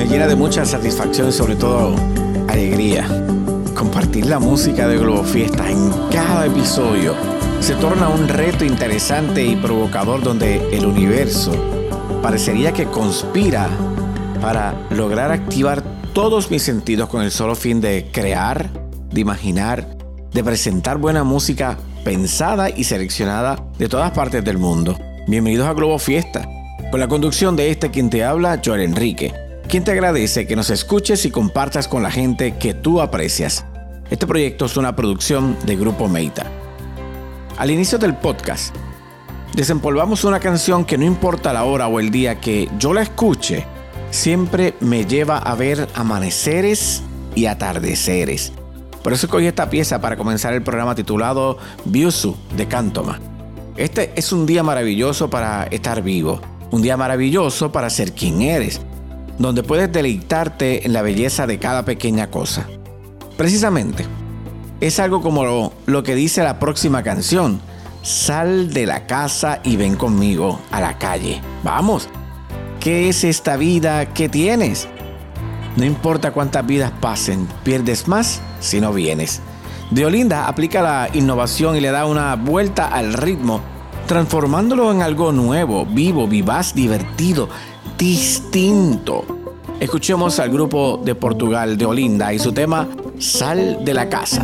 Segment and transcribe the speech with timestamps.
[0.00, 1.94] me llena de mucha satisfacción y sobre todo
[2.48, 3.06] alegría.
[3.74, 7.14] Compartir la música de Globo Fiesta en cada episodio
[7.60, 11.52] se torna un reto interesante y provocador donde el universo
[12.22, 13.68] parecería que conspira
[14.40, 15.82] para lograr activar
[16.14, 18.70] todos mis sentidos con el solo fin de crear,
[19.12, 19.98] de imaginar,
[20.32, 24.96] de presentar buena música pensada y seleccionada de todas partes del mundo.
[25.28, 26.48] Bienvenidos a Globo Fiesta
[26.90, 30.68] con la conducción de este quien te habla, Joel Enrique, quien te agradece que nos
[30.68, 33.64] escuches y compartas con la gente que tú aprecias.
[34.10, 36.44] Este proyecto es una producción de Grupo Meita.
[37.56, 38.74] Al inicio del podcast,
[39.54, 43.64] desempolvamos una canción que no importa la hora o el día que yo la escuche,
[44.10, 47.04] siempre me lleva a ver amaneceres
[47.36, 48.52] y atardeceres.
[49.04, 53.20] Por eso escogí esta pieza para comenzar el programa titulado Biusu de Cantoma.
[53.76, 58.80] Este es un día maravilloso para estar vivo un día maravilloso para ser quien eres,
[59.40, 62.68] donde puedes deleitarte en la belleza de cada pequeña cosa.
[63.38, 64.04] Precisamente,
[64.82, 67.58] es algo como lo, que dice la próxima canción.
[68.02, 71.40] Sal de la casa y ven conmigo a la calle.
[71.64, 72.08] Vamos.
[72.80, 74.88] ¿Qué es esta vida que tienes?
[75.76, 79.40] No importa cuántas vidas pasen, pierdes más si no vienes.
[79.90, 83.62] De Olinda aplica la innovación y le da una vuelta al ritmo
[84.10, 87.48] transformándolo en algo nuevo, vivo, vivaz, divertido,
[88.00, 89.24] distinto.
[89.78, 92.88] Escuchemos al grupo de Portugal de Olinda y su tema
[93.18, 94.42] Sal de la casa.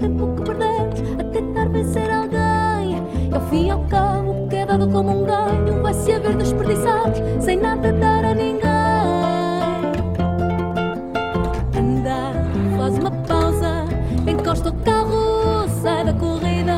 [0.00, 3.02] Tempo, que a tentar vencer alguém.
[3.32, 7.92] Ao fim e ao cabo dado como um ganho vai se haver desperdiçado sem nada
[7.92, 8.64] dar a ninguém.
[11.76, 12.32] Anda,
[12.76, 13.84] faz uma pausa,
[14.26, 16.76] encosta o carro, sai da corrida,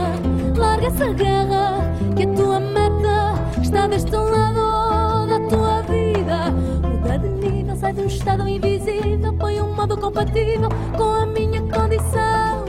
[0.57, 1.79] larga essa guerra
[2.17, 6.51] que a tua meta está deste lado da tua vida.
[6.83, 11.63] Muda de nível, sai de um estado invisível, põe um modo compatível com a minha
[11.63, 12.66] condição.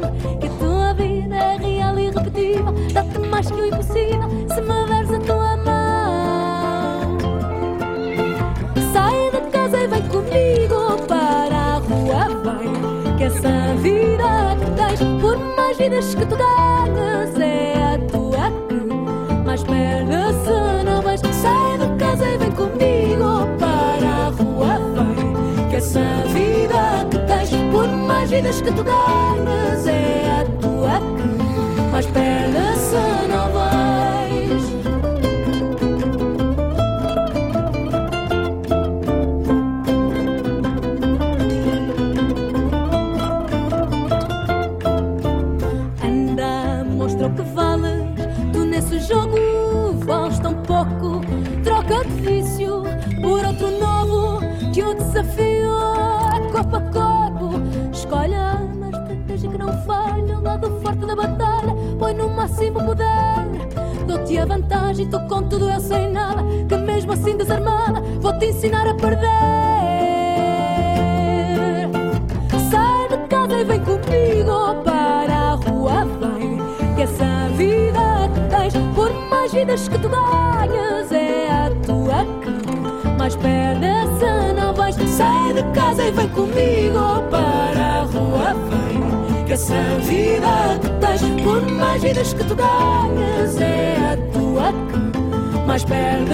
[15.90, 20.84] Vidas que tu ganhas é a tua que mais merece.
[20.86, 24.80] Não vais sai de casa e vem comigo para a rua.
[24.96, 26.02] Vai, que essa
[26.34, 29.77] vida que tens, por mais vidas que tu ganhas,
[62.48, 63.06] máximo poder.
[64.08, 66.42] Dou-te a vantagem, com tudo eu sei nada.
[66.68, 69.28] Que mesmo assim desarmada, vou te ensinar a perder.
[72.72, 76.58] Sai de casa e vem comigo para a rua, vem.
[76.96, 83.18] Que essa vida que tens, por mais vidas que tu ganhas, é a tua que
[83.20, 83.88] mais perde
[84.20, 84.96] se não vais.
[84.96, 89.46] Sai de casa e vem comigo para a rua, vem.
[89.46, 90.97] Que essa vida que
[91.48, 96.34] por mais vidas que tu ganhas, é a tua que mais perde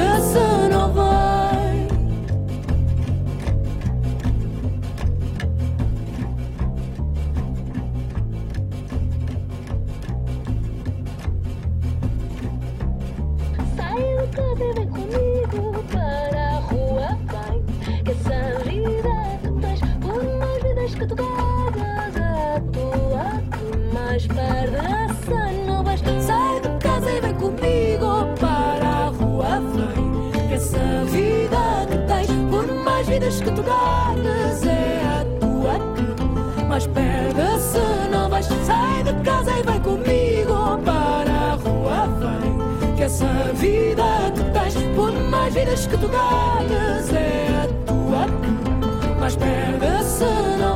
[45.87, 48.27] que tu é a tua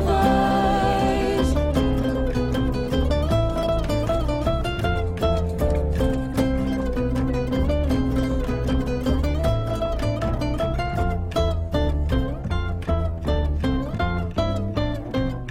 [0.04, 1.48] vais.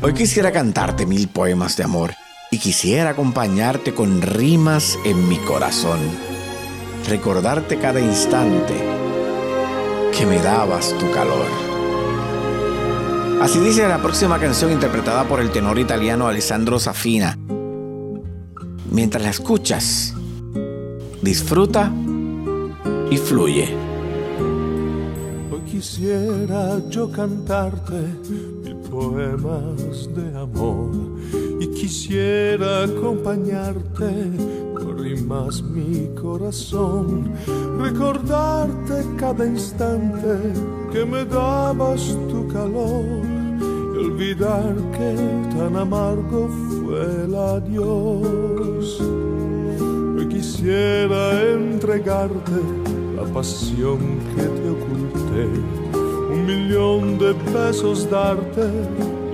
[0.01, 2.13] Hoy quisiera cantarte mil poemas de amor
[2.51, 5.99] y quisiera acompañarte con rimas en mi corazón.
[7.07, 9.06] Recordarte cada instante
[10.17, 11.45] que me dabas tu calor.
[13.39, 17.37] Así dice la próxima canción interpretada por el tenor italiano Alessandro Safina.
[18.89, 20.15] Mientras la escuchas,
[21.21, 21.91] disfruta
[23.11, 23.75] y fluye.
[25.51, 28.01] Hoy quisiera yo cantarte
[28.63, 31.19] mil poemas de amor
[31.59, 34.31] y quisiera acompañarte
[35.27, 37.31] rimas mi corazón,
[37.77, 40.53] recordarte cada instante
[40.91, 43.03] que me dabas tu calor
[43.93, 45.15] y olvidar que
[45.55, 49.01] tan amargo fue el adiós.
[50.17, 52.61] Hoy quisiera entregarte
[53.15, 53.99] la pasión
[54.33, 55.45] que te oculté,
[56.31, 58.69] un millón de besos darte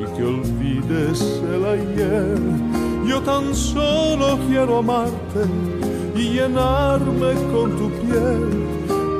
[0.01, 1.21] y que olvides
[1.53, 2.83] el ayer.
[3.05, 5.82] Yo tan solo quiero amarte
[6.15, 8.43] y llenarme con tu piel.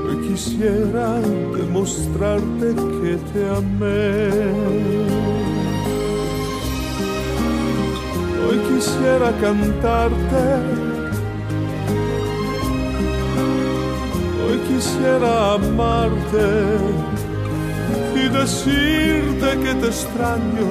[0.06, 4.30] Hoy quisiera demostrarte que te amé.
[8.46, 10.84] Hoy quisiera cantarte
[14.46, 16.48] Hoy quisiera amarte
[18.14, 20.68] y decirte que te extraño,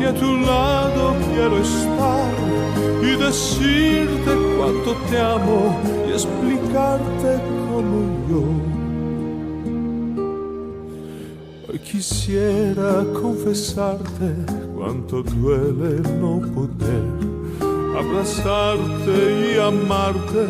[0.00, 2.32] que a tu lado quiero estar
[3.02, 5.78] y decirte cuánto te amo
[6.08, 7.38] y explicarte
[7.68, 8.44] como yo.
[11.90, 14.28] Quisiera confesarte
[14.76, 17.04] cuánto duele no poder
[17.98, 19.16] abrazarte
[19.52, 20.42] y amarte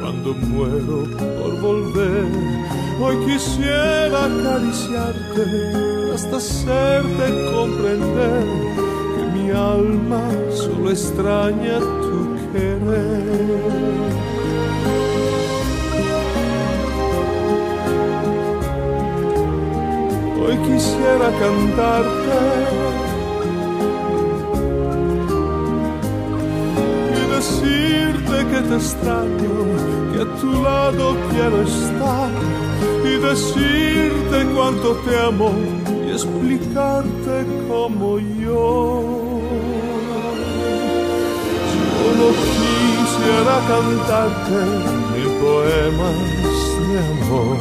[0.00, 1.04] cuando muero
[1.38, 2.26] por volver.
[3.00, 5.44] Hoy quisiera acariciarte
[6.12, 8.79] hasta hacerte comprender
[9.50, 13.80] alma solo extraña tu querer.
[20.42, 22.40] Hoy quisiera cantarte
[27.16, 29.54] y decirte que te extraño,
[30.12, 32.30] que a tu lado quiero estar
[33.04, 35.52] y decirte cuánto te amo
[36.06, 39.19] y explicarte como yo.
[43.70, 44.60] Cantarte
[45.12, 46.18] mil poemas
[46.88, 47.58] de amor.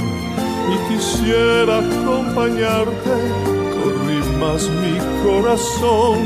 [0.71, 3.17] Y quisiera acompañarte
[3.75, 6.17] con rimas mi corazón,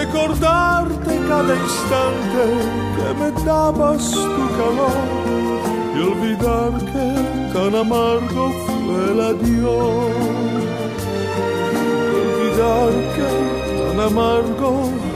[0.00, 2.44] recordarte cada instante
[2.96, 5.00] que me dabas tu calor
[5.94, 7.06] y olvidar que
[7.54, 10.12] tan amargo fue el adiós,
[12.20, 13.30] olvidar que
[13.78, 15.11] tan amargo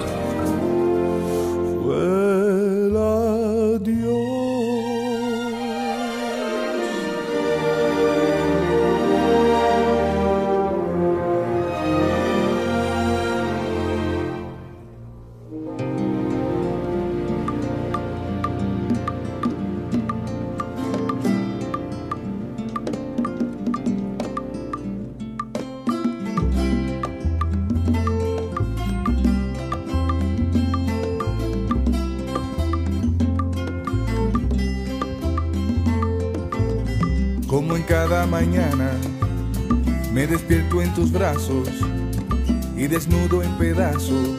[42.79, 44.39] y desnudo en pedazos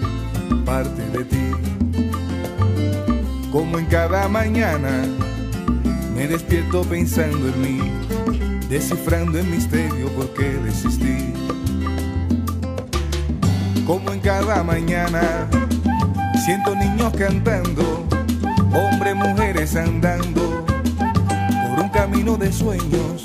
[0.66, 1.52] parte de ti.
[3.52, 5.04] Como en cada mañana
[6.16, 7.92] me despierto pensando en mí,
[8.68, 11.34] descifrando el misterio por qué desistí.
[13.86, 15.48] Como en cada mañana
[16.44, 18.08] siento niños cantando,
[18.74, 23.24] hombres, mujeres andando por un camino de sueños.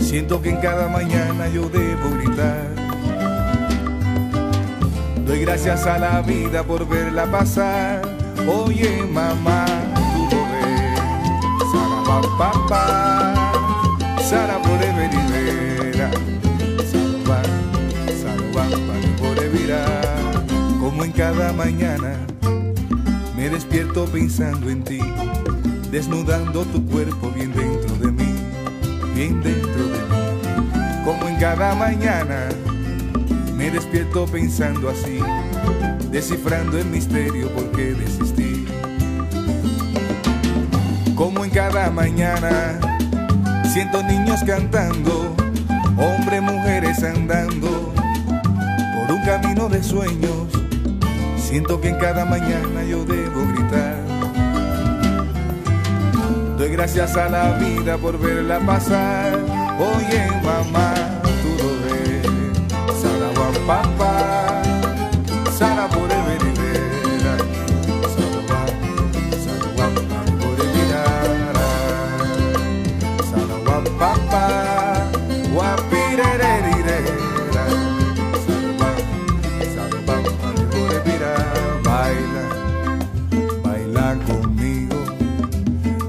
[0.00, 2.79] Siento que en cada mañana yo debo gritar.
[5.30, 8.02] Doy gracias a la vida por verla pasar.
[8.48, 10.98] Oye, mamá, tú lo ves.
[11.70, 13.62] Sara papá,
[14.28, 16.10] Sara por Everivera.
[16.90, 17.42] Salva,
[18.20, 18.66] salva,
[19.20, 22.16] por Como en cada mañana
[23.36, 24.98] me despierto pensando en ti,
[25.92, 28.34] desnudando tu cuerpo bien dentro de mí,
[29.14, 31.04] bien dentro de mí.
[31.04, 32.48] Como en cada mañana
[33.60, 35.18] me despierto pensando así,
[36.10, 38.64] descifrando el misterio por qué desistí.
[41.14, 42.80] Como en cada mañana,
[43.70, 45.36] siento niños cantando,
[45.98, 47.92] hombres, mujeres andando
[48.96, 50.48] por un camino de sueños.
[51.36, 53.98] Siento que en cada mañana yo debo gritar.
[56.56, 59.38] Doy gracias a la vida por verla pasar.
[59.78, 61.09] Oye, mamá
[63.70, 64.62] papá,
[65.56, 67.34] Sara por venidera,
[68.14, 68.60] Salva,
[69.44, 69.86] Salva
[70.40, 71.70] por mirara,
[73.30, 74.46] Salva papá,
[75.54, 77.64] guapirererirera,
[78.44, 78.90] Salva,
[79.74, 80.16] Salva
[80.72, 82.44] por mirar, baila,
[83.62, 85.00] baila conmigo,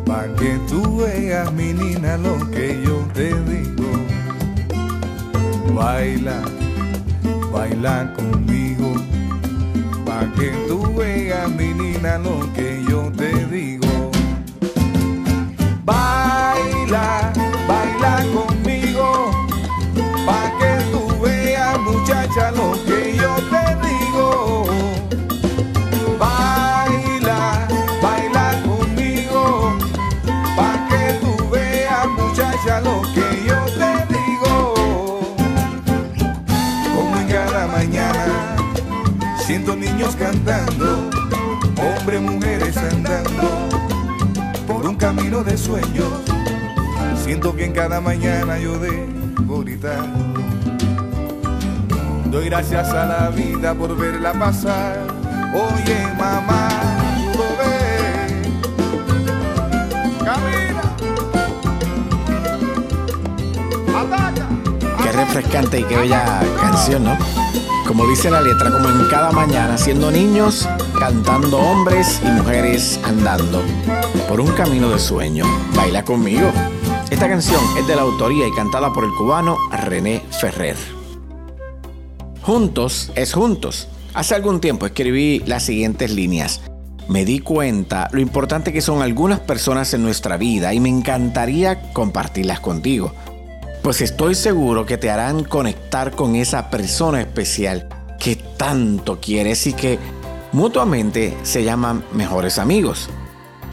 [0.07, 3.91] pa' que tú veas mi nina lo que yo te digo,
[5.75, 6.37] baila
[7.51, 8.93] baila conmigo,
[10.05, 13.10] pa' que tú veas, mi nina, lo que yo
[48.01, 50.05] mañana yo debo gritar.
[52.25, 54.97] Doy gracias a la vida por verla pasar.
[55.53, 56.69] Oye, mamá,
[57.33, 57.43] tú
[60.25, 60.81] Camina.
[63.99, 64.47] Ataca.
[65.03, 67.17] Qué refrescante y qué bella canción, ¿no?
[67.91, 70.65] como dice la letra, como en cada mañana, siendo niños,
[70.97, 73.61] cantando hombres y mujeres andando
[74.29, 75.43] por un camino de sueño.
[75.75, 76.53] Baila conmigo.
[77.21, 80.75] Esta canción es de la autoría y cantada por el cubano René Ferrer.
[82.41, 83.89] Juntos es juntos.
[84.15, 86.61] Hace algún tiempo escribí las siguientes líneas.
[87.09, 91.93] Me di cuenta lo importante que son algunas personas en nuestra vida y me encantaría
[91.93, 93.13] compartirlas contigo
[93.83, 97.87] pues estoy seguro que te harán conectar con esa persona especial
[98.19, 99.99] que tanto quieres y que
[100.53, 103.11] mutuamente se llaman mejores amigos.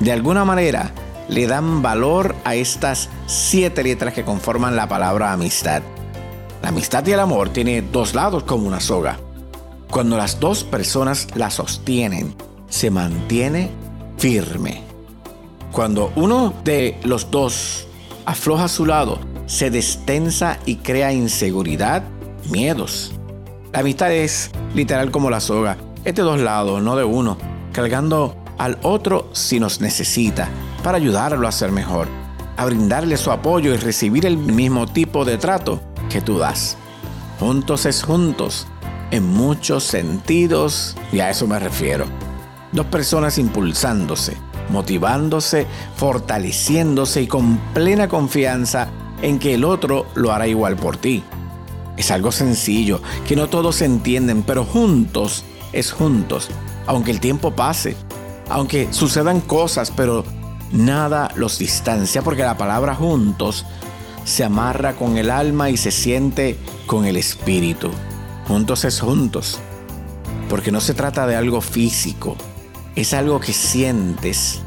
[0.00, 0.92] De alguna manera,
[1.28, 5.82] le dan valor a estas siete letras que conforman la palabra amistad.
[6.62, 9.18] La amistad y el amor tienen dos lados como una soga.
[9.90, 12.34] Cuando las dos personas la sostienen,
[12.68, 13.70] se mantiene
[14.16, 14.82] firme.
[15.72, 17.86] Cuando uno de los dos
[18.26, 22.02] afloja su lado, se destensa y crea inseguridad,
[22.50, 23.12] miedos.
[23.72, 27.38] La amistad es literal como la soga, es de dos lados, no de uno,
[27.72, 30.50] cargando al otro si nos necesita,
[30.82, 32.08] para ayudarlo a ser mejor,
[32.56, 36.76] a brindarle su apoyo y recibir el mismo tipo de trato que tú das.
[37.38, 38.66] Juntos es juntos,
[39.10, 42.06] en muchos sentidos, y a eso me refiero.
[42.72, 44.36] Dos personas impulsándose,
[44.70, 45.66] motivándose,
[45.96, 48.88] fortaleciéndose y con plena confianza
[49.22, 51.22] en que el otro lo hará igual por ti.
[51.96, 56.48] Es algo sencillo, que no todos entienden, pero juntos es juntos,
[56.86, 57.96] aunque el tiempo pase,
[58.48, 60.24] aunque sucedan cosas, pero
[60.72, 63.64] nada los distancia, porque la palabra juntos
[64.24, 67.90] se amarra con el alma y se siente con el espíritu.
[68.46, 69.58] Juntos es juntos,
[70.48, 72.36] porque no se trata de algo físico,
[72.94, 74.60] es algo que sientes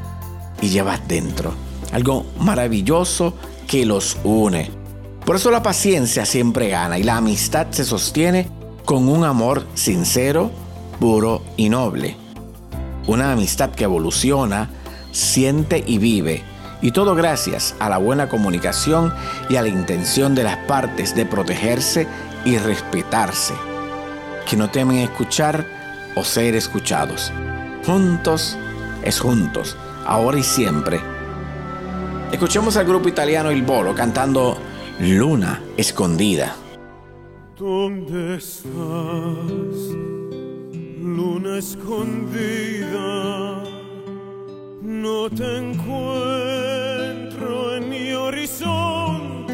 [0.62, 1.54] y llevas dentro,
[1.92, 3.36] algo maravilloso
[3.68, 4.72] que los une.
[5.26, 8.48] Por eso la paciencia siempre gana y la amistad se sostiene
[8.86, 10.52] con un amor sincero,
[11.00, 12.18] puro y noble.
[13.08, 14.70] Una amistad que evoluciona,
[15.12, 16.44] siente y vive,
[16.82, 19.14] y todo gracias a la buena comunicación
[19.50, 22.08] y a la intención de las partes de protegerse
[22.46, 23.54] y respetarse,
[24.50, 25.66] que no temen escuchar
[26.16, 27.32] o ser escuchados.
[27.86, 28.58] Juntos
[29.04, 31.00] es juntos, ahora y siempre.
[32.32, 34.58] Escuchemos al grupo italiano Il Bolo cantando
[35.00, 36.56] Luna Escondida.
[37.58, 38.66] ¿Dónde estás,
[41.00, 43.61] luna escondida?
[44.82, 46.66] No te encuentro
[47.76, 49.54] en mi horizonte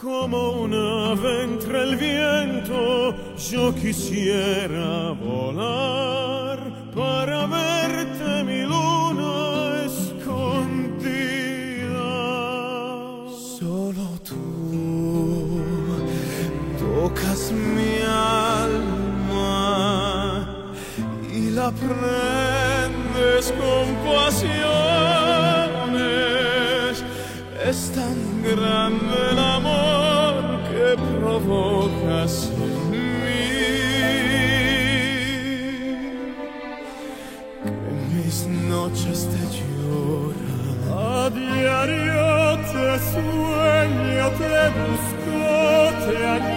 [0.00, 3.14] como un ave entre el viento.
[3.50, 6.58] Yo quisiera volar
[6.94, 11.04] para verte, mi luna escondida.
[13.58, 15.60] Solo tú
[16.78, 17.98] tocas mi
[18.62, 19.44] alma
[21.30, 22.63] y la prendes
[23.52, 24.54] con pasiones.
[27.68, 30.34] Es tan grande el amor
[30.70, 32.74] que provocas en
[33.20, 33.54] mí
[37.64, 37.70] que
[38.14, 40.78] mis noches te lloran.
[40.90, 45.38] A diario te sueño, te busco,
[46.06, 46.53] te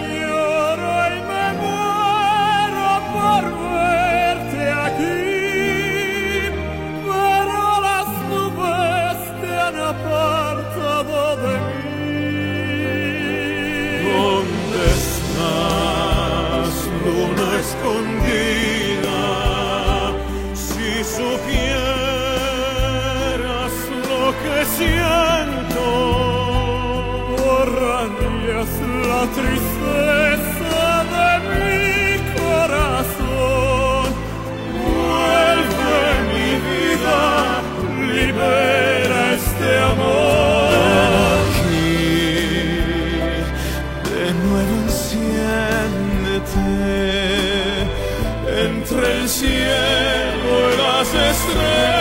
[48.68, 51.97] entre el cielo y las estrellas.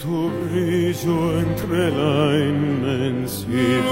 [0.00, 3.90] Tu brillo entre la inmensidad.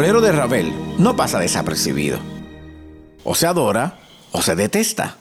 [0.00, 2.18] Bolero de Ravel no pasa desapercibido.
[3.22, 3.98] O se adora
[4.32, 5.18] o se detesta.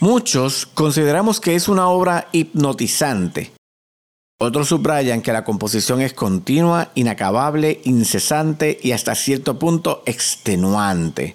[0.00, 3.50] Muchos consideramos que es una obra hipnotizante.
[4.38, 11.34] Otros subrayan que la composición es continua, inacabable, incesante y hasta cierto punto extenuante.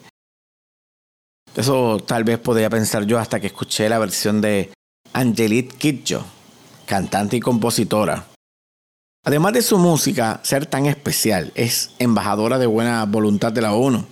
[1.55, 4.71] Eso tal vez podría pensar yo hasta que escuché la versión de
[5.11, 6.23] Angelique Kidjo,
[6.85, 8.27] cantante y compositora.
[9.25, 14.05] Además de su música ser tan especial, es embajadora de buena voluntad de la ONU.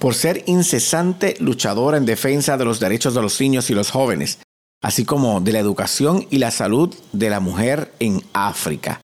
[0.00, 4.40] Por ser incesante luchadora en defensa de los derechos de los niños y los jóvenes,
[4.82, 9.00] así como de la educación y la salud de la mujer en África.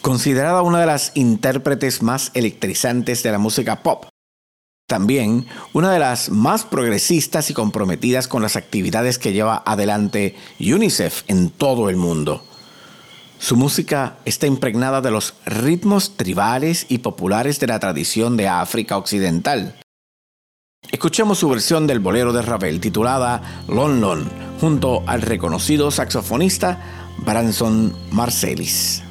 [0.00, 4.06] Considerada una de las intérpretes más electrizantes de la música pop.
[4.88, 11.24] También una de las más progresistas y comprometidas con las actividades que lleva adelante UNICEF
[11.28, 12.45] en todo el mundo.
[13.38, 18.96] Su música está impregnada de los ritmos tribales y populares de la tradición de África
[18.96, 19.76] Occidental.
[20.90, 26.80] Escuchemos su versión del bolero de Ravel titulada Lon Lon junto al reconocido saxofonista
[27.24, 29.02] Branson Marcelis.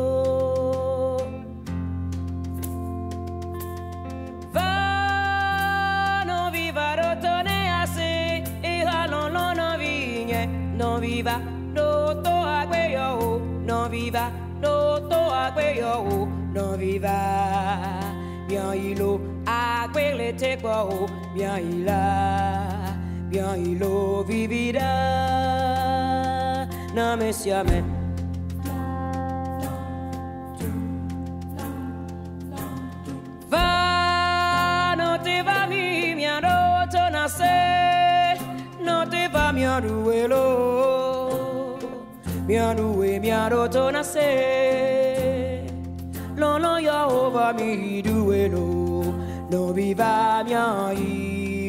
[4.53, 11.41] Va non viva rotone ase e halon lo no vigne non viva
[11.73, 17.19] do to agwe yo non viva do to agwe yo non viva
[18.49, 19.21] mi ailo.
[19.45, 20.87] Agwe le te kwa
[23.33, 24.93] o mi aila mi ailo vivirá.
[26.95, 27.83] Na me siame
[33.51, 38.37] Va, no te va mi mi aroto nace,
[38.81, 41.79] no te va mi aruelo,
[42.47, 45.67] mi arue mi aroto nace,
[46.37, 49.03] no no yo va mi duelo,
[49.51, 51.62] no viva mi ailo.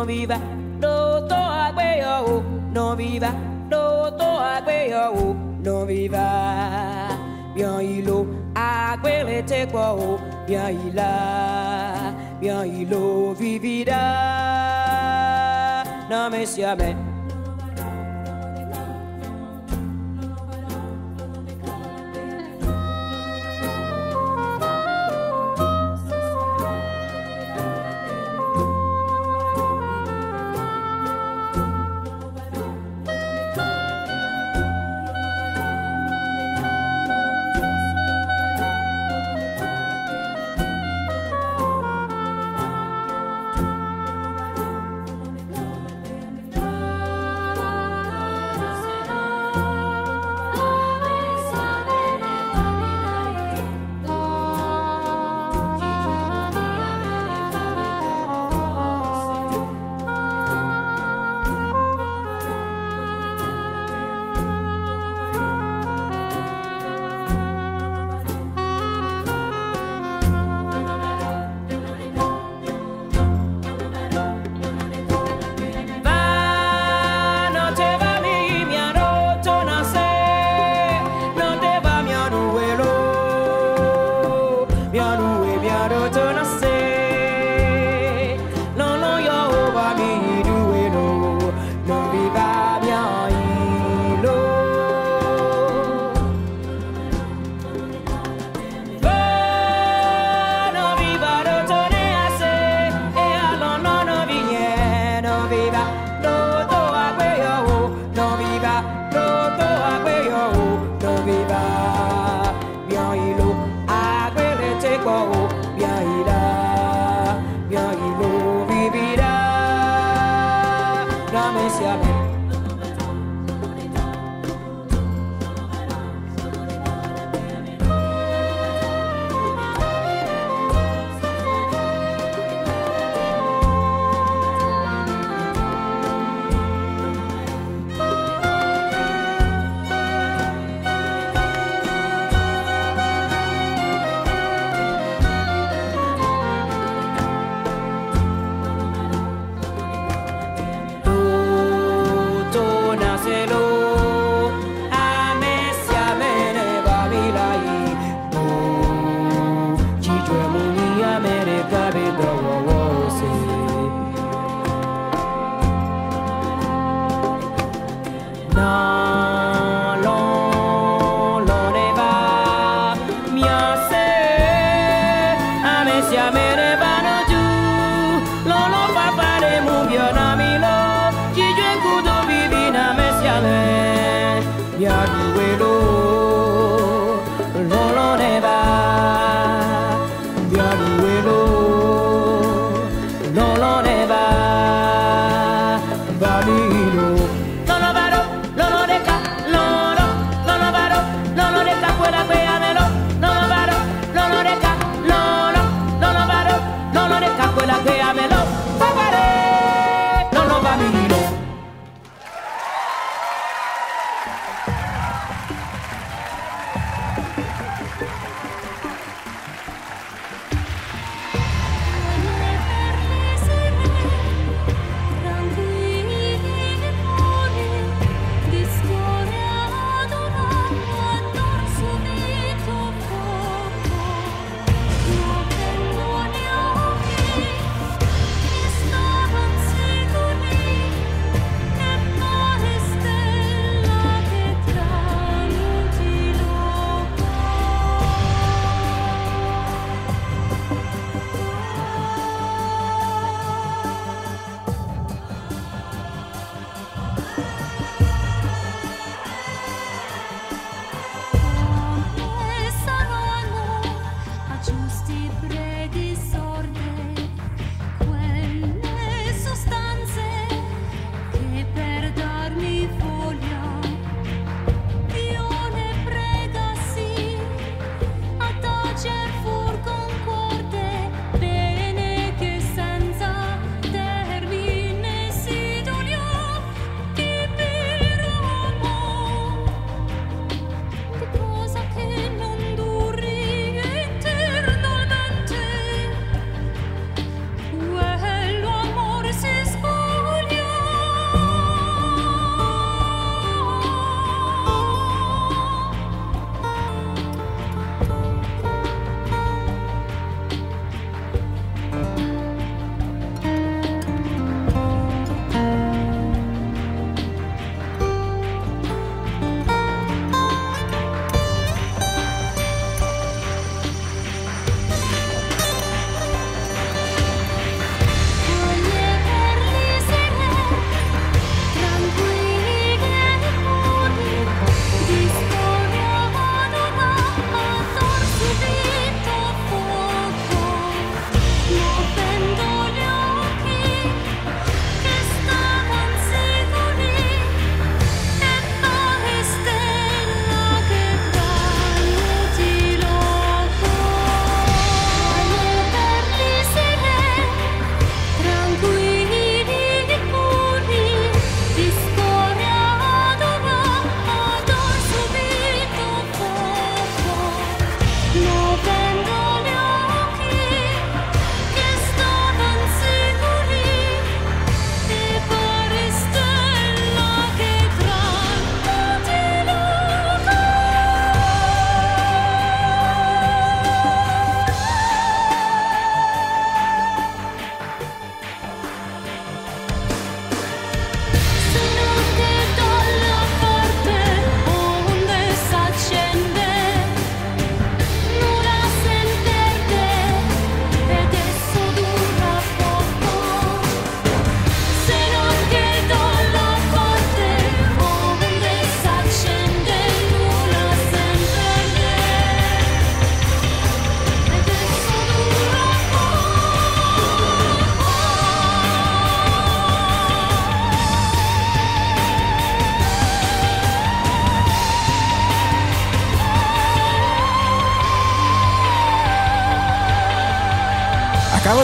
[0.00, 0.38] No viva,
[0.80, 3.32] no to agwe yo, no viva,
[3.68, 7.08] no to agwe yo, no viva.
[7.54, 14.00] Bien ilo, agwe le te kwa o, bien ila, bien ilo vivirá,
[16.08, 17.09] na me siame.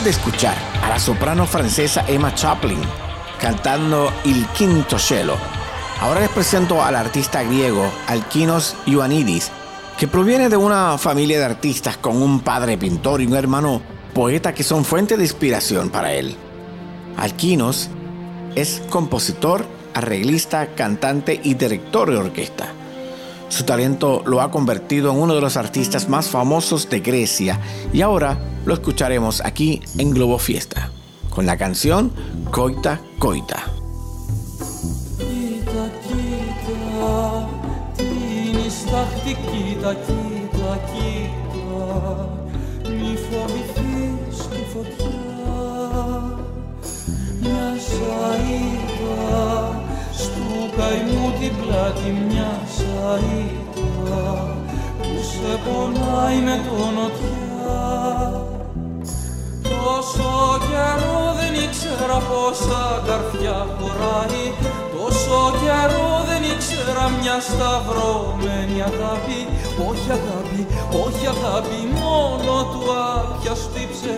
[0.09, 2.79] Escuchar a la soprano francesa Emma Chaplin
[3.41, 5.37] cantando Il Quinto Cielo.
[6.01, 9.51] Ahora les presento al artista griego Alkinos Ioannidis,
[9.99, 13.83] que proviene de una familia de artistas con un padre pintor y un hermano
[14.15, 16.37] poeta que son fuente de inspiración para él.
[17.17, 17.89] Alkinos
[18.55, 22.69] es compositor, arreglista, cantante y director de orquesta.
[23.49, 27.61] Su talento lo ha convertido en uno de los artistas más famosos de Grecia
[27.93, 30.92] y ahora lo escucharemos aquí en Globo Fiesta
[31.30, 32.12] con la canción
[32.52, 33.64] Coita Coita.
[50.82, 54.56] καημού την πλάτη μια σαΐτα
[54.98, 58.55] που σε πονάει με το νοτιά
[60.07, 64.45] Τόσο καιρό δεν ήξερα πόσα καρφιά χωράει
[64.97, 69.41] Τόσο καιρό δεν ήξερα μια σταυρωμένη αγάπη.
[69.89, 70.61] Όχι αγάπη,
[71.05, 74.16] όχι αγάπη, μόνο του άπιαστη ψευτιά πως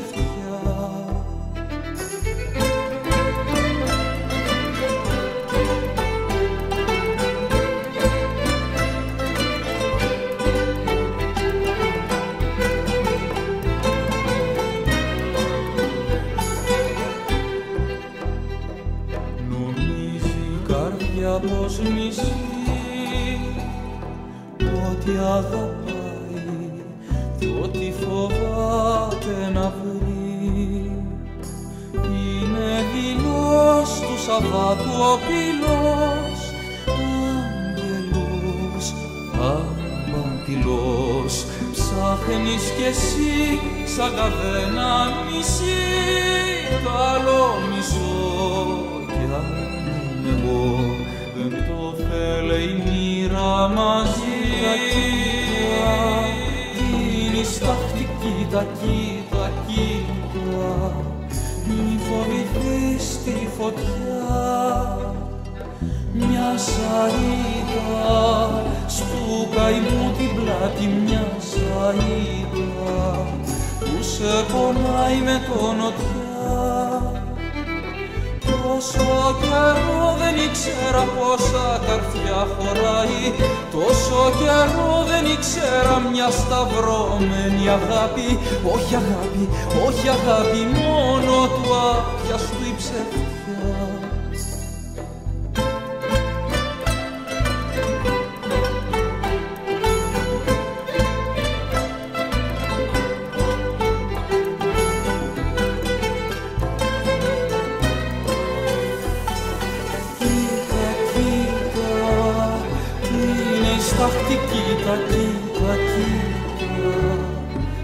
[114.88, 116.08] attends, aqui,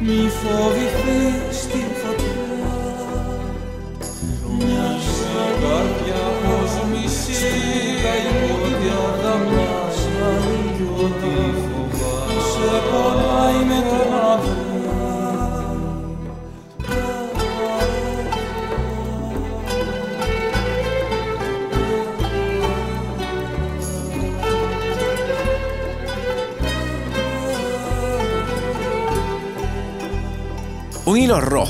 [0.00, 0.83] me toi,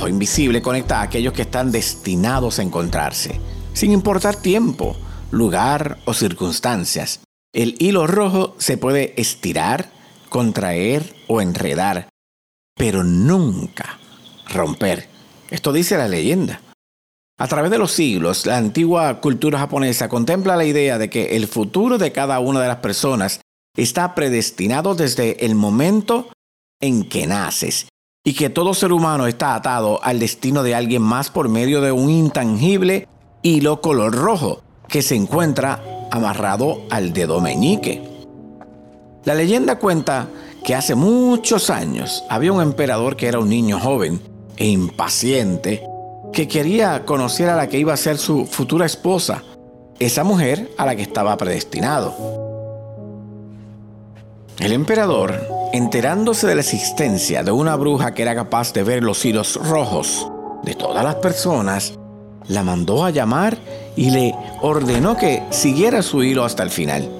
[0.09, 3.41] invisible conecta a aquellos que están destinados a encontrarse,
[3.73, 4.97] sin importar tiempo,
[5.31, 7.21] lugar o circunstancias.
[7.53, 9.91] El hilo rojo se puede estirar,
[10.29, 12.09] contraer o enredar,
[12.77, 13.99] pero nunca
[14.49, 15.09] romper.
[15.51, 16.61] Esto dice la leyenda.
[17.39, 21.49] A través de los siglos, la antigua cultura japonesa contempla la idea de que el
[21.49, 23.41] futuro de cada una de las personas
[23.77, 26.31] está predestinado desde el momento
[26.81, 27.89] en que naces
[28.27, 31.93] y que todo ser humano está atado al destino de alguien más por medio de
[31.93, 33.07] un intangible
[33.43, 38.03] hilo color rojo que se encuentra amarrado al dedo meñique.
[39.25, 40.29] La leyenda cuenta
[40.65, 44.21] que hace muchos años había un emperador que era un niño joven
[44.57, 45.83] e impaciente
[46.33, 49.43] que quería conocer a la que iba a ser su futura esposa,
[49.99, 52.44] esa mujer a la que estaba predestinado.
[54.59, 55.35] El emperador
[55.73, 60.31] enterándose de la existencia de una bruja que era capaz de ver los hilos rojos
[60.63, 61.95] de todas las personas,
[62.47, 63.59] la mandó a llamar
[63.97, 67.11] y le ordenó que siguiera su hilo hasta el final.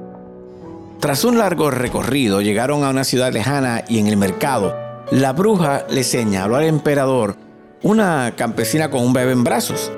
[1.01, 4.73] Tras un largo recorrido llegaron a una ciudad lejana y en el mercado,
[5.11, 7.37] la bruja le señaló al emperador
[7.83, 9.91] una campesina con un bebé en brazos.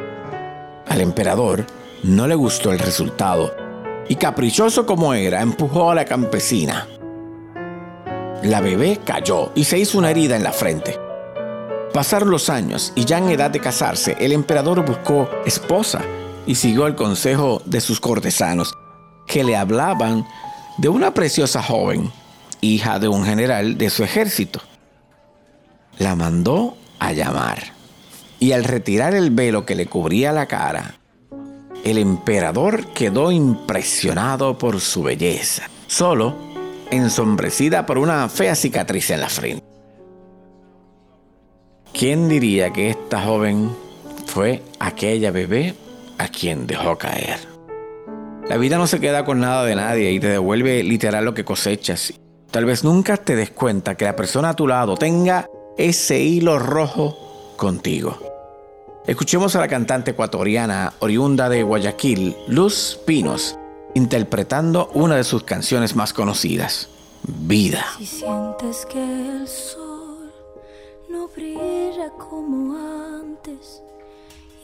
[0.89, 1.67] Al emperador
[2.03, 3.55] no le gustó el resultado
[4.09, 6.89] y caprichoso como era, empujó a la campesina.
[8.47, 11.01] La bebé cayó y se hizo una herida en la frente.
[11.93, 16.01] Pasaron los años y ya en edad de casarse, el emperador buscó esposa
[16.47, 18.73] y siguió el consejo de sus cortesanos,
[19.27, 20.25] que le hablaban
[20.79, 22.13] de una preciosa joven,
[22.61, 24.61] hija de un general de su ejército.
[25.99, 27.73] La mandó a llamar
[28.39, 31.01] y al retirar el velo que le cubría la cara,
[31.83, 36.46] el emperador quedó impresionado por su belleza, solo
[36.91, 39.65] ensombrecida por una fea cicatriz en la frente.
[41.93, 43.71] ¿Quién diría que esta joven
[44.27, 45.75] fue aquella bebé
[46.19, 47.39] a quien dejó caer?
[48.49, 51.45] La vida no se queda con nada de nadie y te devuelve literal lo que
[51.45, 52.13] cosechas.
[52.51, 56.59] Tal vez nunca te des cuenta que la persona a tu lado tenga ese hilo
[56.59, 58.19] rojo contigo.
[59.07, 63.59] Escuchemos a la cantante ecuatoriana oriunda de Guayaquil, Luz Pinos,
[63.97, 66.91] interpretando una de sus canciones más conocidas,
[67.23, 67.83] Vida.
[67.97, 70.31] Si sientes que el sol
[71.09, 73.83] no brilla como antes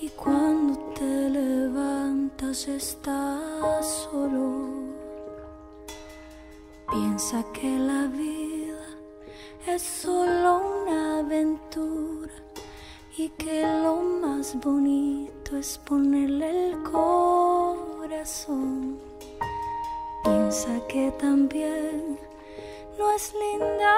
[0.03, 4.67] y cuando te levantas estás solo,
[6.91, 8.87] piensa que la vida
[9.67, 12.35] es solo una aventura
[13.17, 17.73] y que lo más bonito es ponerle el corazón.
[20.23, 22.19] Piensa que también
[22.99, 23.97] no es linda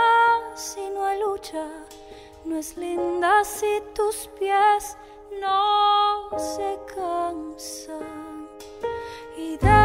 [0.55, 1.67] si no hay lucha,
[2.45, 4.97] no es linda si tus pies
[5.41, 8.49] no se cansan.
[9.37, 9.84] Y deja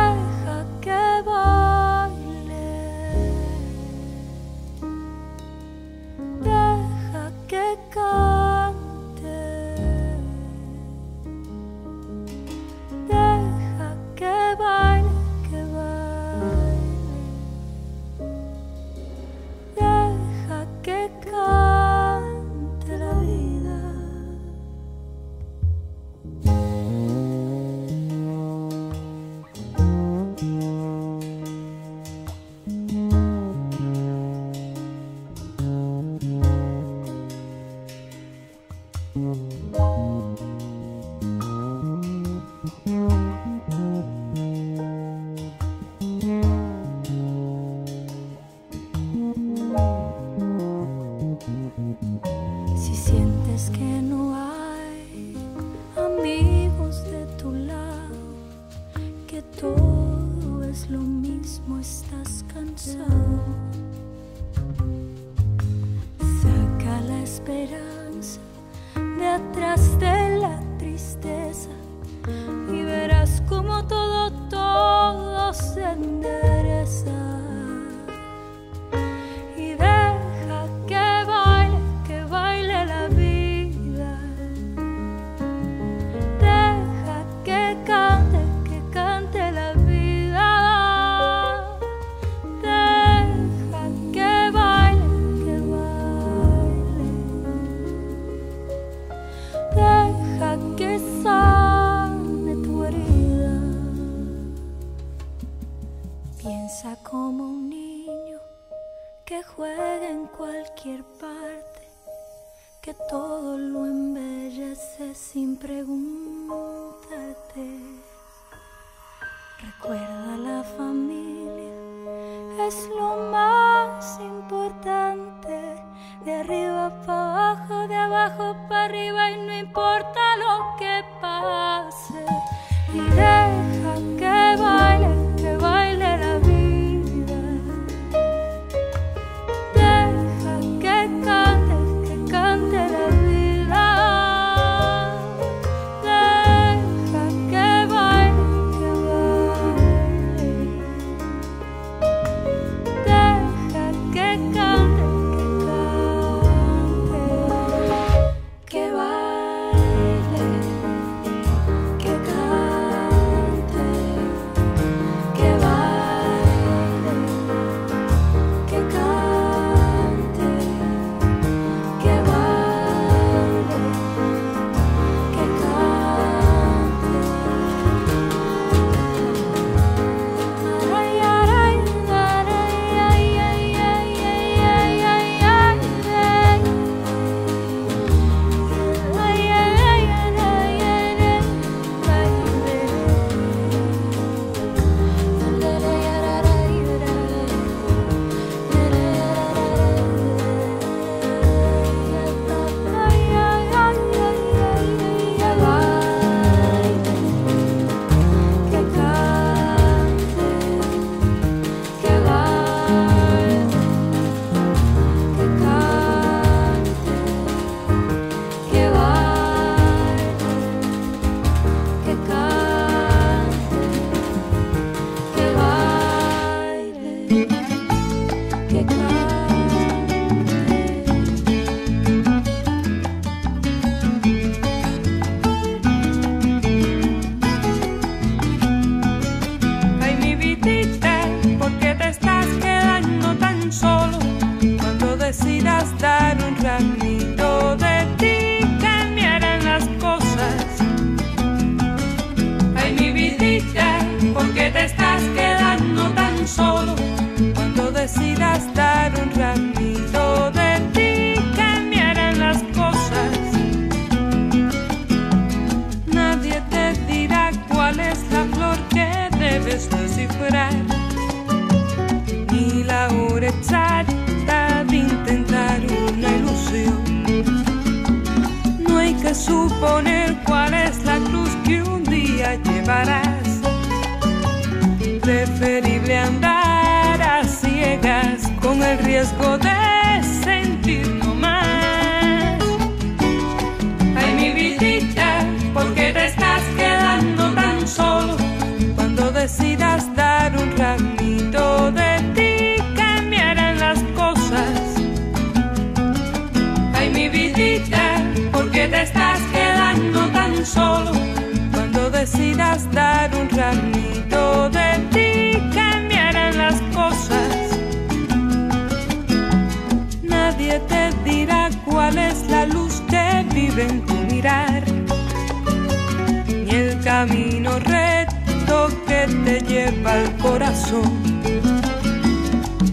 [329.92, 331.12] lleva al corazón.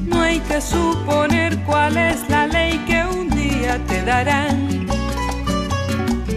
[0.07, 4.87] No hay que suponer cuál es la ley que un día te darán.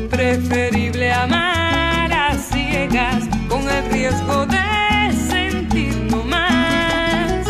[0.09, 7.47] Preferible amar a ciegas con el riesgo de sentir no más.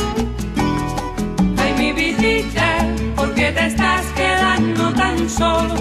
[1.58, 2.86] Ay, mi vidita,
[3.16, 5.76] ¿por qué te estás quedando tan solo?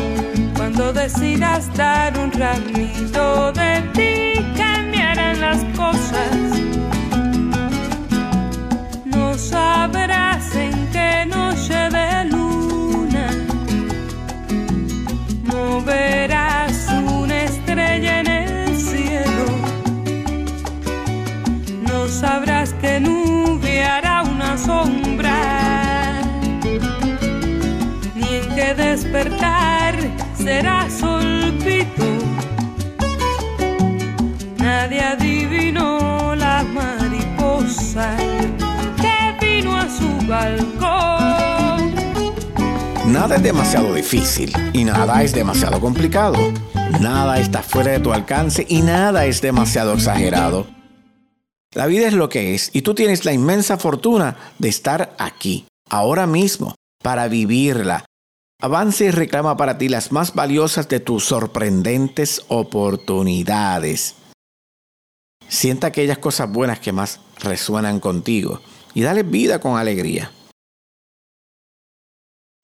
[0.57, 6.58] Cuando decidas dar un ramito de ti, cambiarán las cosas.
[9.79, 13.27] No sabrás en qué noche de luna
[15.45, 19.47] no verás una estrella en el cielo.
[21.89, 26.23] No sabrás que nube hará una sombra,
[28.17, 29.95] ni en qué despertar
[30.37, 31.08] será solpito.
[43.29, 46.39] Nada es demasiado difícil y nada es demasiado complicado.
[47.01, 50.67] Nada está fuera de tu alcance y nada es demasiado exagerado.
[51.75, 55.67] La vida es lo que es y tú tienes la inmensa fortuna de estar aquí,
[55.91, 58.05] ahora mismo, para vivirla.
[58.61, 64.15] Avanza y reclama para ti las más valiosas de tus sorprendentes oportunidades.
[65.49, 68.61] Sienta aquellas cosas buenas que más resuenan contigo
[68.99, 70.33] y dale vida con alegría.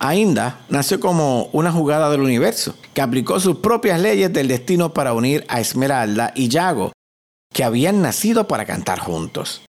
[0.01, 5.12] Ainda nació como una jugada del universo, que aplicó sus propias leyes del destino para
[5.12, 6.91] unir a Esmeralda y Yago,
[7.53, 9.64] que habían nacido para cantar juntos.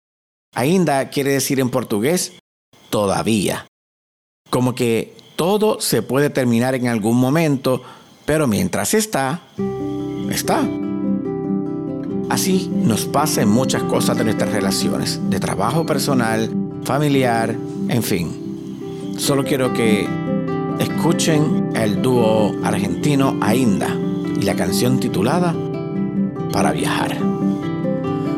[0.54, 2.34] Ainda quiere decir en portugués
[2.90, 3.66] todavía.
[4.50, 7.82] Como que todo se puede terminar en algún momento,
[8.26, 9.44] pero mientras está,
[10.28, 10.68] está.
[12.30, 16.48] Así nos pasa en muchas cosas de nuestras relaciones, de trabajo personal,
[16.84, 17.56] familiar,
[17.88, 19.14] en fin.
[19.18, 20.08] Solo quiero que
[20.78, 23.88] escuchen el dúo argentino Ainda
[24.40, 25.54] y la canción titulada
[26.52, 27.18] Para viajar.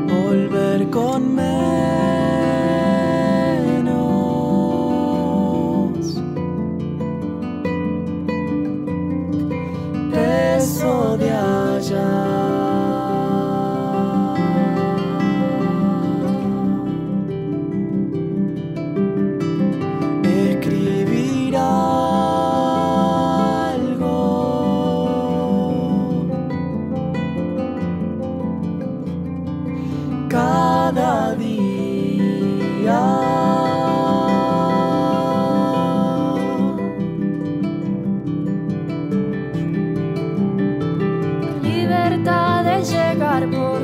[0.09, 1.53] volver con menos
[10.11, 12.62] peso de allá.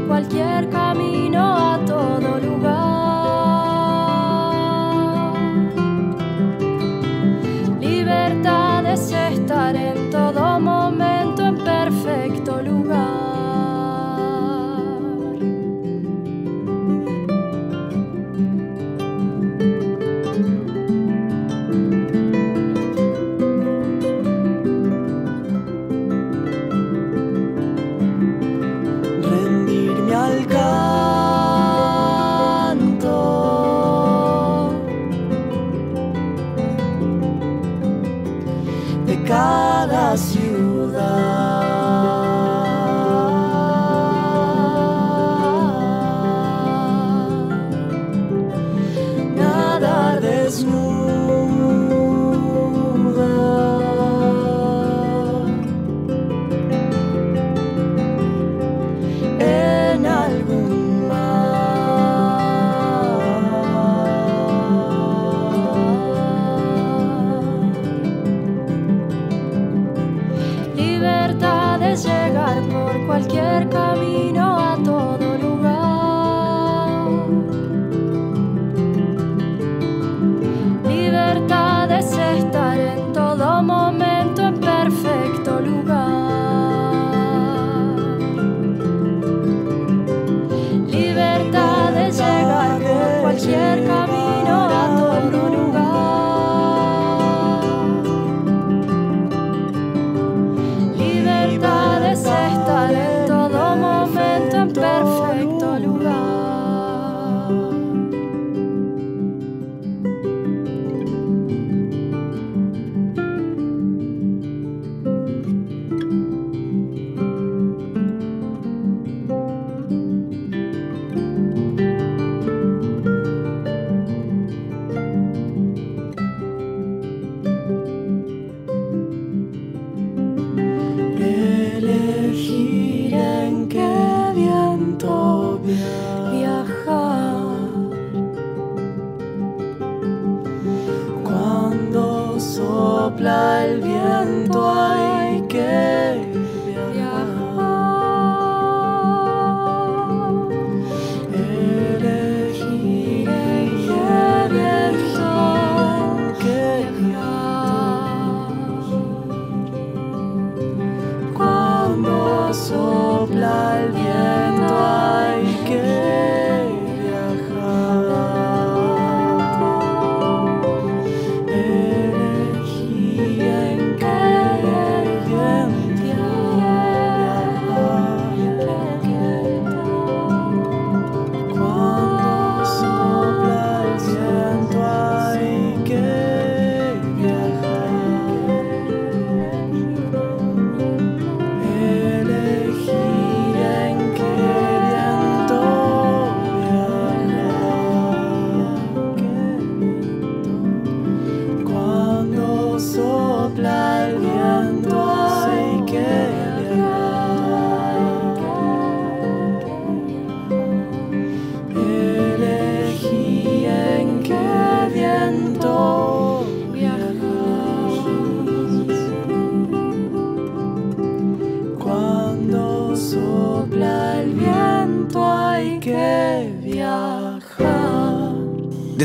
[0.09, 0.78] Cualquier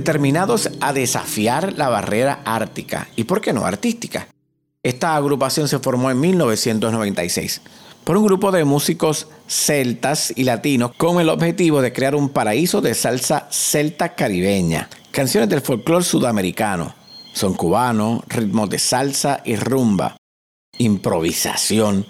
[0.04, 3.08] determinados a desafiar la barrera ártica.
[3.16, 4.28] Y, por qué no, artística.
[4.84, 7.62] Esta agrupación se formó en 1996
[8.04, 12.82] por un grupo de músicos celtas y latinos con el objetivo de crear un paraíso
[12.82, 16.94] de salsa celta caribeña, canciones del folclore sudamericano,
[17.32, 20.18] son cubano, ritmos de salsa y rumba,
[20.78, 22.10] improvisación,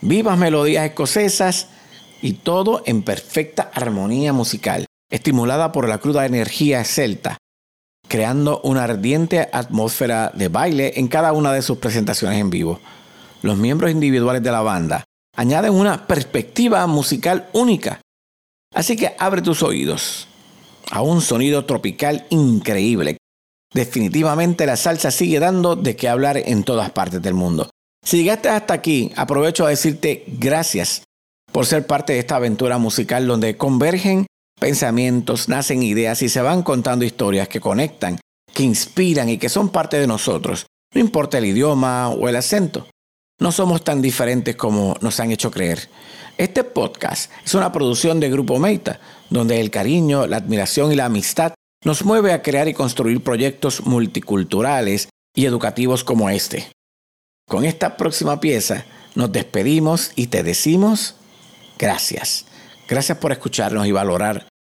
[0.00, 1.70] vivas melodías escocesas
[2.22, 7.36] y todo en perfecta armonía musical estimulada por la cruda energía celta,
[8.08, 12.80] creando una ardiente atmósfera de baile en cada una de sus presentaciones en vivo.
[13.42, 15.04] Los miembros individuales de la banda
[15.36, 18.00] añaden una perspectiva musical única.
[18.74, 20.28] Así que abre tus oídos
[20.90, 23.18] a un sonido tropical increíble.
[23.74, 27.68] Definitivamente la salsa sigue dando de qué hablar en todas partes del mundo.
[28.04, 31.02] Si llegaste hasta aquí, aprovecho a decirte gracias
[31.52, 34.26] por ser parte de esta aventura musical donde convergen
[34.62, 38.20] pensamientos, nacen ideas y se van contando historias que conectan,
[38.54, 42.86] que inspiran y que son parte de nosotros, no importa el idioma o el acento.
[43.40, 45.88] No somos tan diferentes como nos han hecho creer.
[46.38, 49.00] Este podcast es una producción de Grupo Meita,
[49.30, 51.54] donde el cariño, la admiración y la amistad
[51.84, 56.70] nos mueve a crear y construir proyectos multiculturales y educativos como este.
[57.48, 58.84] Con esta próxima pieza
[59.16, 61.16] nos despedimos y te decimos
[61.80, 62.46] gracias.
[62.88, 64.51] Gracias por escucharnos y valorar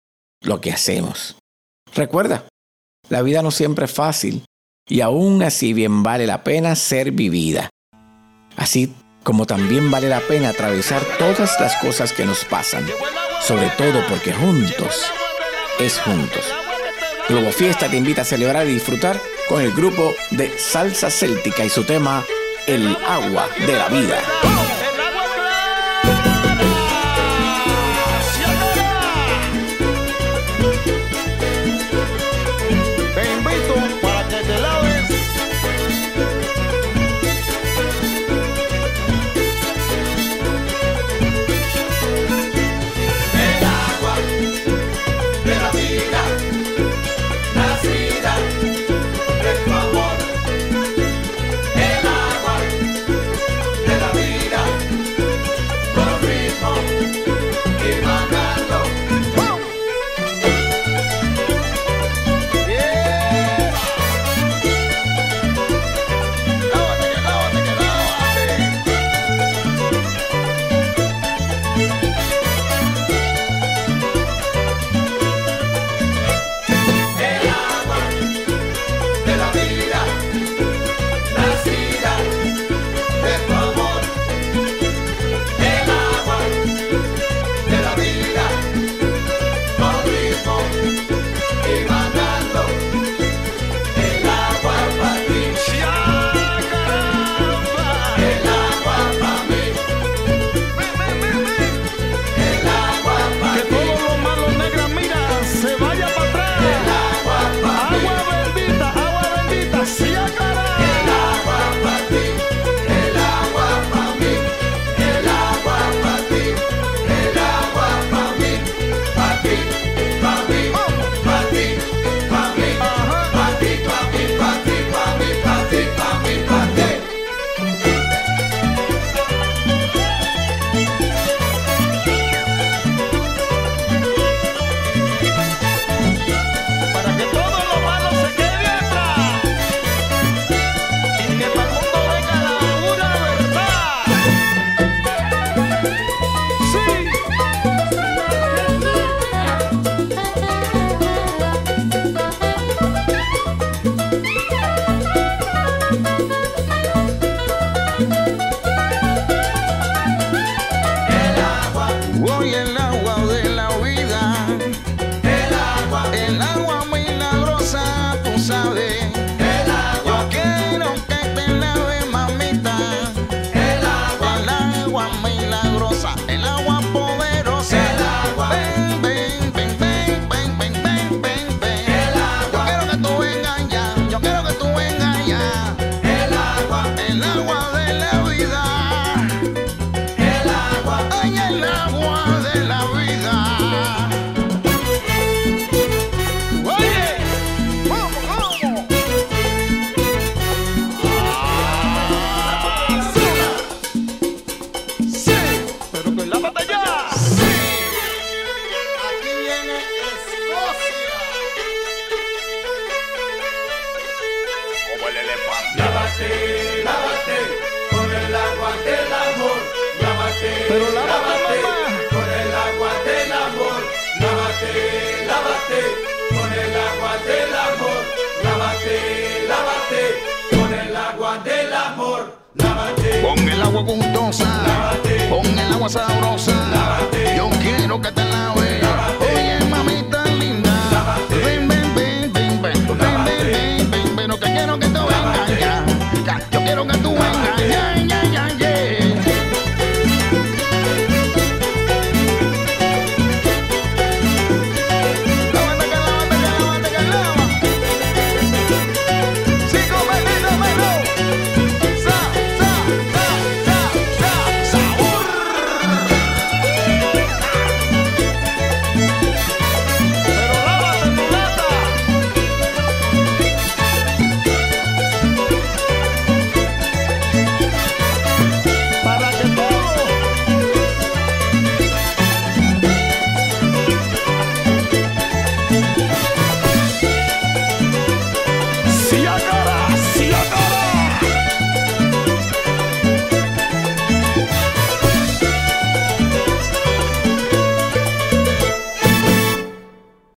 [0.42, 1.36] lo que hacemos.
[1.94, 2.46] Recuerda,
[3.10, 4.44] la vida no siempre es fácil
[4.88, 7.70] y aún así bien vale la pena ser vivida.
[8.58, 12.86] Así como también vale la pena atravesar todas las cosas que nos pasan,
[13.42, 15.06] sobre todo porque juntos
[15.80, 16.46] es juntos.
[17.30, 21.70] Globo Fiesta te invita a celebrar y disfrutar con el grupo de Salsa Céltica y
[21.70, 22.26] su tema
[22.68, 24.22] El agua de la vida.